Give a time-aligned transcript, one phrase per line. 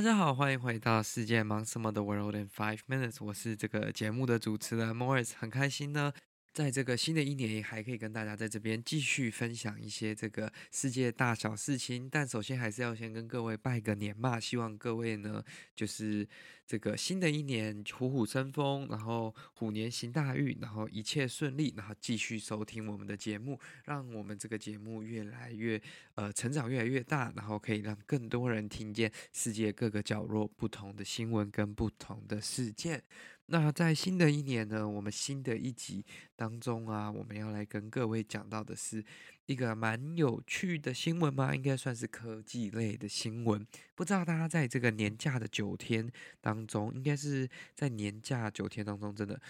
[0.00, 6.10] 大家好，欢迎回到世界忙什么的 World in Five Minutes，我是这个节目的主持人 Morris，很开心呢。
[6.52, 12.08] 在这个新的一年，还可以跟大家在这边继续分享一些这个世界大小事情。
[12.10, 15.44] 但首先还是要先跟各位拜个年嘛，希望各位呢，
[15.76, 16.26] 就是
[16.66, 25.80] 这个新的一年虎虎生风，然后虎年行大运，然后一切顺利，然后继续收听我们的节目，让我们这个节目越来越
[26.16, 33.04] 呃成长越来越大，然后可以让更多人听见世界各个角落不同的新闻跟不同的事件。
[33.52, 36.04] 那在新的一年呢，我们新的一集
[36.36, 39.04] 当中啊，我们要来跟各位讲到的是
[39.46, 41.52] 一个蛮有趣的新闻吗？
[41.52, 43.66] 应该算是科技类的新闻。
[43.96, 46.08] 不知道大家在这个年假的九天
[46.40, 49.42] 当中，应该是在年假九天当中，真的，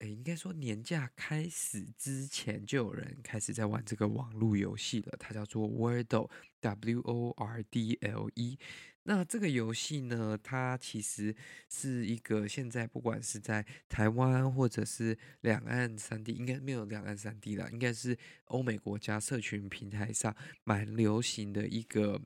[0.00, 8.58] 诶，应该说年假开始之前就有人开始在玩这个网络游戏了，它叫做 Wordle，W O R D L E。
[9.06, 11.34] 那这个游戏呢，它其实
[11.68, 20.34] 是一个现在不管是在台湾或者是两岸三地，应该没有两岸三地啦，应该是欧美国家社群平台上
[20.64, 22.20] 蛮流行的一个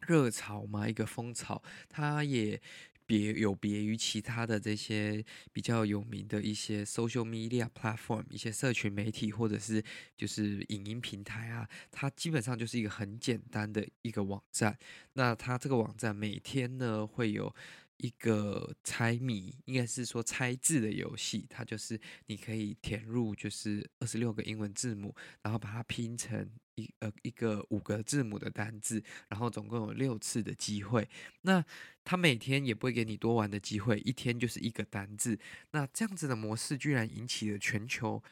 [0.00, 2.60] 热潮嘛，一个风潮，它也。
[3.06, 9.82] 别有别于其他的这些比较有名的一些 social media platform，一些社群媒体或者是
[10.16, 14.78] 就是影音平台啊，它基本上就是一个很简单的一个网站。
[15.14, 17.54] 那它这个网站每天呢会有
[18.02, 21.46] 一个猜谜，应该是说猜字的游戏。
[21.48, 26.50] 它就是你可以填入就是二十六个英文字母，然后把它拼成。
[26.74, 31.06] 一呃一个五个字母的单字，然后总共有六次的机会。
[31.42, 31.62] 那
[32.02, 35.38] 它每天也不会给你多玩的机会，一天就是一个单字。
[35.72, 38.22] 那这样子的模式居然引起了全球。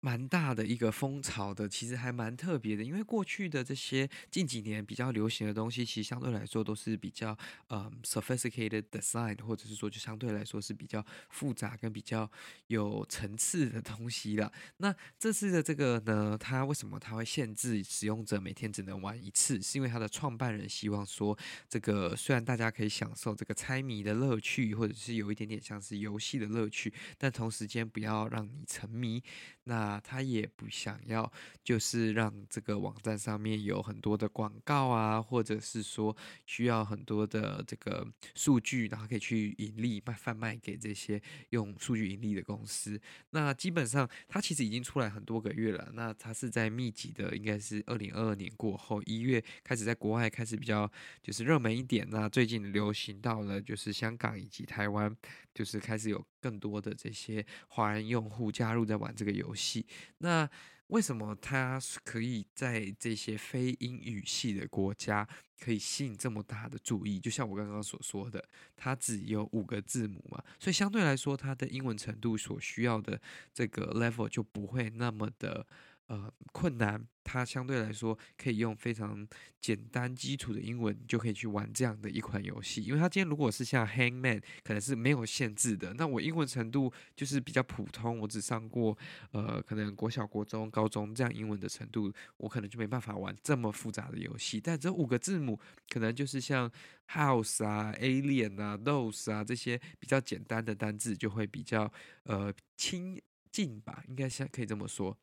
[0.00, 7.36] 蛮大的一个风潮的，其实还蛮特别的，因为过去的这些近几年比较流行的东西，其实相对来说都是比较
[7.68, 12.30] 呃 sophisticated design，或者是说就相对来说是比较复杂跟比较
[12.68, 14.50] 有层次的东西了。
[14.78, 19.60] 那这次的这个呢，它为什么它会限制使用者每天只能玩一次？
[19.60, 21.36] 是因为它的创办人希望说，
[21.68, 29.22] 这个虽然大家可以享受这个猜谜的乐趣，或者是有一点点像是游戏的乐趣，但同时间不要让你沉迷。
[29.64, 31.32] 那他也不想要，
[31.64, 36.14] 就是让这个网站上面有很多的广告啊，或者是说
[36.44, 43.00] 需要很多的这个数据，然后可以去盈利卖贩卖给这些用数据盈利的公司。
[43.30, 45.90] 那基本上，它其实已经出来很多个月了。
[45.94, 50.90] 那它是在密集的，应该是二零二二年过后一月开始在国外开始比较
[51.22, 52.06] 就是热门一点。
[52.10, 55.16] 那最近流行到了就是香港以及台湾，
[55.54, 59.79] 就是开始有更多的这些华人用户加入在玩这个游戏。
[60.18, 60.48] 那
[60.88, 65.28] 为什么它可以在这些非英语系的国家
[65.60, 67.20] 可以吸引这么大的注意？
[67.20, 68.44] 就像我刚刚所说的，
[68.76, 73.20] 它只有五个字母嘛，所以相对来说，它的英文程度所需要的
[73.54, 75.66] 这个 level 就不会那么的。
[76.10, 79.24] 呃，困难，它相对来说可以用非常
[79.60, 82.82] 简单基础的英文就可以去玩这样的一款游戏。
[82.82, 85.94] 因为它今天如果是像 Hangman，可能是没有限制的。
[85.94, 88.98] 那我英文程度就是比较普通，我只上过
[89.30, 94.60] 呃，可能国小、国中、高中这样英文的程度，我可能就没办法玩这么复杂的游戏。
[94.60, 95.60] 但这五个字母，
[95.90, 96.68] 可能就是像
[97.06, 101.92] House 啊、Alien 啊、Those 啊这些比较简单的单字，就会比较
[102.24, 103.22] 呃亲
[103.52, 105.16] 近吧，应该像可以这么说。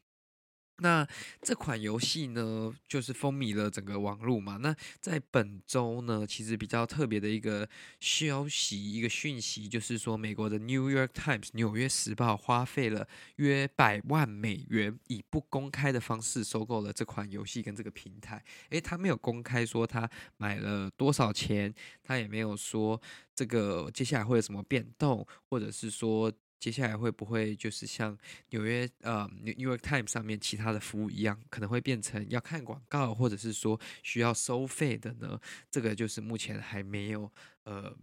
[0.79, 1.07] 那
[1.41, 4.57] 这款游戏呢，就是风靡了整个网络嘛。
[4.57, 7.67] 那在本周呢，其实比较特别的一个
[7.99, 13.07] 消息、一个讯息，就是说，美国的《New York Times》（纽约时报）花费了
[13.37, 18.43] 约百万美元，以不公开的方式收购了这款游戏跟这个平台。
[18.69, 20.07] 诶，他没有公开说他
[20.37, 21.73] 买了多少钱，
[22.03, 23.01] 他也没有说
[23.33, 26.31] 这个接下来会有什么变动，或者是说。
[26.59, 28.17] 接下来会不会就是像
[28.49, 35.39] 纽约呃《New York Times》上面其他的服务一样，可能会变成要看广告，或者是说需要收费的呢？
[35.69, 37.31] 这个就是目前还没有
[37.63, 37.95] 呃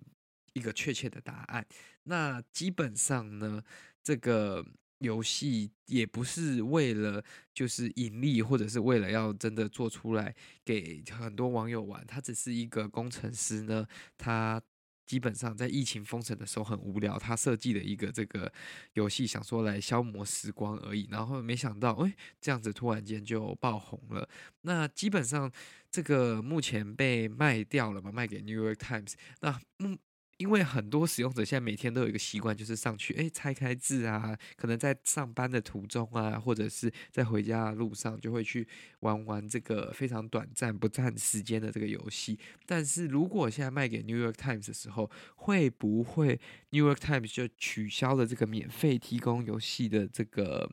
[0.53, 1.67] 一个确切的答案。
[2.05, 3.63] 那基本上呢，
[4.03, 4.65] 这个
[4.99, 7.23] 游戏也不是为了
[7.53, 10.35] 就是盈利，或者是为了要真的做出来
[10.65, 13.87] 给很多网友玩，他只是一个工程师呢，
[14.17, 14.63] 他
[15.07, 18.53] 基本上在疫情封城的时候很无聊，他设计了一个这个
[18.95, 24.29] 游戏，想说来消磨时光而已，然后没想到，哎，这样子突然间就爆红了。
[24.63, 25.51] 那基本上
[25.91, 29.15] 这个目前被卖掉了嘛，卖给 New York Times。
[29.41, 29.99] 那嗯。
[30.45, 38.69] 因为很多使用者现在每天都有一个习惯，就是上去哎拆开字啊，可能在上班的途中啊，或者是在回家的路上，就会去
[39.01, 42.39] 玩玩这个非常短暂、不占时间的这个游戏。
[42.67, 46.39] 但是如果现在卖给 New York Times 的时候，会不会
[46.69, 50.71] New York Times 就取消了这个免费提供游戏的这个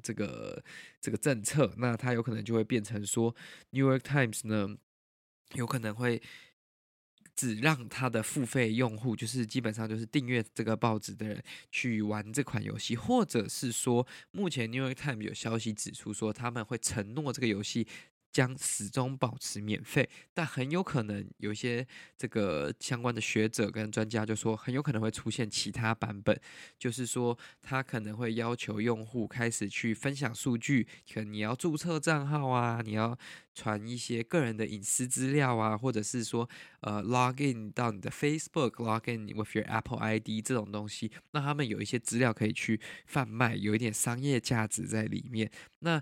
[0.00, 0.62] 这个
[1.00, 1.74] 这个政策？
[1.78, 3.34] 那它有可能就会变成说
[3.70, 4.76] New York Times 呢，
[5.54, 6.22] 有可能会。
[7.38, 11.40] 只让他的付费用户，就是基本上就是订阅这个报纸的人
[11.70, 17.86] 去玩这款游戏，或者是说，目前 New York Times 有消息指出说，他们会承诺这个游戏。
[18.38, 21.84] 将始终保持免费，但很有可能有些
[22.16, 26.40] 这个相关的学者跟专家就说，很有可能会出现其他版本，
[26.78, 33.18] 就是说他可能会要求用户开始去分享数据，可能你要注册账号啊，你要
[33.56, 36.48] 传一些个人的隐私资料啊，或者是说
[36.82, 45.50] 呃 log in 到你的 Facebook，log in with your Apple ID 这种东西，那他们有一些资料可以去贩卖，有一点商业价值在里面，
[45.80, 46.00] 那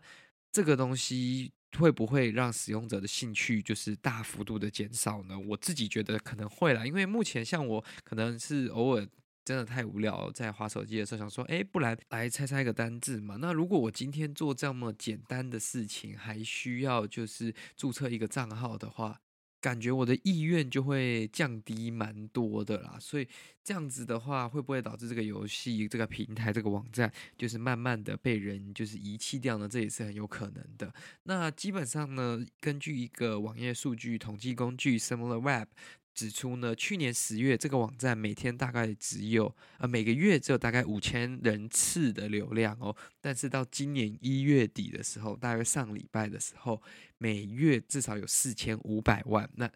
[0.52, 1.54] 这个东西。
[1.78, 5.38] 会不会让使用者的兴趣就是大幅度的减少呢？
[5.38, 9.06] 我自己觉得可能会啦，因为目前像我可能是偶尔
[9.44, 13.36] 真的太无聊，在划手机的时候想说，哎，不然来猜猜一个单字嘛。
[13.40, 19.20] 那如果我今天做这么简单的事情，还需要就是注册一个账号的话。
[19.60, 23.26] 感觉我的意愿就会降低蛮多的啦，所以
[23.64, 29.68] 这样子的话，会不会导致这个游戏、这个平台、这个网站，就是慢慢的被人就是遗弃掉呢？
[29.68, 30.92] 这也是很有可能的。
[31.24, 35.66] 那基本上呢，根据一个网页数据统计工具 SimilarWeb。
[36.16, 46.80] 指出呢，去年十月这个网站每天大概只有呃每个月只有大概五千人次的流量哦，但是到今年一月底的时候，大约上礼拜的时候，
[47.18, 49.70] 每月至少有四千五百万那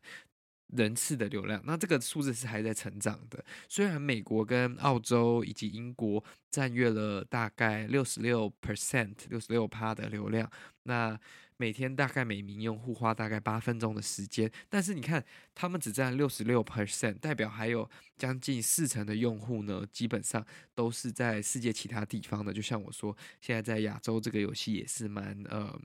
[0.69, 3.45] 人次的流量，那这个数字是还在成长的。
[3.69, 10.51] 虽然美国跟澳洲以及英国占据了大概六十六 percent 六十六趴的流量，
[10.85, 11.21] 那。
[11.61, 15.23] 每天大概每名用户花大概八分钟的时间，但是你看，
[15.55, 17.87] 他们只占六十六 percent，代表还有
[18.17, 20.43] 将近四成的用户呢，基本上
[20.75, 22.51] 都是在世界其他地方的。
[22.51, 25.79] 就像我说，现在在亚洲这个游戏也是蛮呃。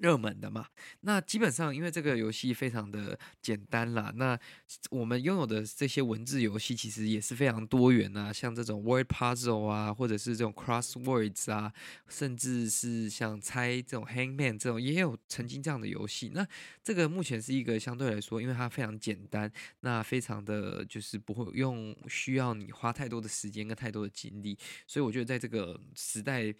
[0.00, 0.66] 热门的嘛，
[1.00, 4.38] 那基本上因为这个游戏非常的简单啦，那
[4.90, 11.72] 我们拥有的这些文字游戏其实也是非常多元啊，像这种 word puzzle 啊，或者是这种 crosswords 啊，
[12.08, 16.30] 甚至是像猜这种 hangman 这种也有曾经这样的游戏。
[16.34, 16.46] 那
[16.82, 19.50] 这个目前是一个相对来说，因为它非常简单，
[19.80, 26.54] 那非常的就是不会用需要你花太多的时间跟太多的精力，所以我觉得在这个时代。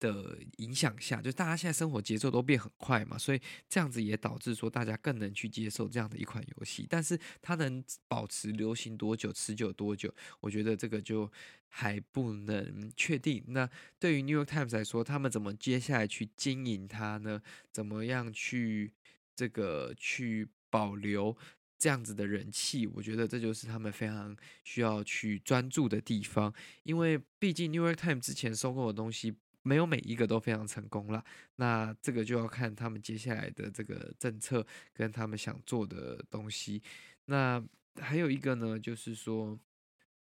[0.00, 6.86] 的影响下，就大家现在生活节奏都变很快嘛，所以这样子也导致说大家更能去接受这样的一款游戏。
[6.88, 11.30] 但是它能保持流行多久、持久多久，我觉得这个就
[11.68, 13.42] 还不能确定。
[13.48, 13.68] 那
[13.98, 17.42] 对于 New York Times 来说，他们怎么接下来去经营它呢？
[17.72, 18.92] 怎么样去
[19.34, 21.36] 这个去保留
[21.76, 22.86] 这样子的人气？
[22.86, 29.34] 我觉得这就是他们非常需要去专注的地方，因为毕竟 New York Times 之前收购的东西。
[29.62, 31.24] 没有每一个都非常成功了，
[31.56, 36.82] 那这个就要看他们接下来的这个政策跟他们想做的东西。
[37.26, 37.62] 那
[38.00, 39.58] 还有一个呢，就是说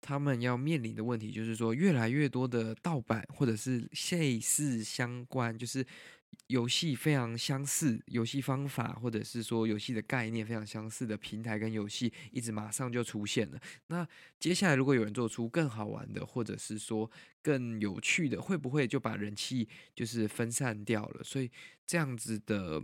[0.02, 5.86] 他们要面临的问题，就是说越来越多的盗版或者是类似相关，就是。
[6.48, 13.60] 游戏非常相似，游戏方法或者是说游戏的概念非常相似的平台跟游戏，一直马上就出现了。
[13.88, 14.08] 那
[14.40, 17.10] 接下来如果有人做出更好玩的，或者是说
[17.42, 21.24] 更有趣的，会不会就把人气就是分散掉了？
[21.24, 21.52] 所以
[21.86, 22.82] 这样子的。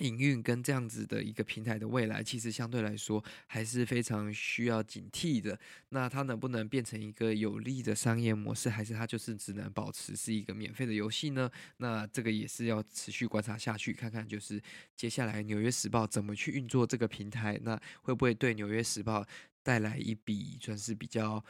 [0.00, 5.58] 营运跟这样子的一个平台的未来，其实相对来说还是非常需要警惕的。
[5.90, 11.50] 那它能不能变成一个有利的商业模式，还是它就是只能保持是一个免费的游戏呢？
[11.78, 14.60] 那这个也是要持续观察下去，看看就是
[14.96, 19.22] 接下来《纽约时报》怎么去运作这个平台，那会不会对《纽约时报》
[19.62, 21.44] 带来一笔算是比较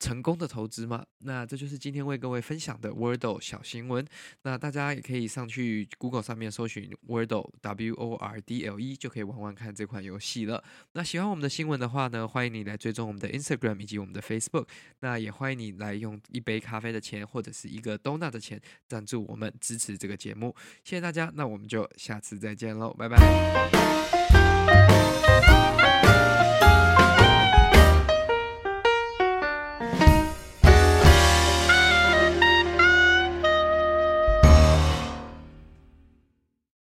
[0.00, 1.04] 成功的投资吗？
[1.18, 4.04] 那这就是今天为各位分享的 Wordle 小新闻。
[4.42, 10.64] 那大家也可以上去 Google 上面搜寻 Wordle W O R D L E，就可以玩玩看这款游戏了。
[10.94, 14.66] 那喜欢我们的新闻的话呢，欢迎你来追踪我们的 Instagram 以及我们的 Facebook。
[15.00, 20.56] 那也欢迎你来用一杯咖啡的钱或者是一个 Donut 的钱赞助我们，支持这个节目。
[20.82, 23.20] 谢谢大家，那我们就下次再见喽，拜拜。